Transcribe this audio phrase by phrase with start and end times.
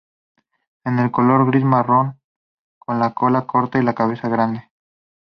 [0.83, 2.19] Es de color gris-marrón
[2.79, 4.67] con la cola corta y la cabeza grande.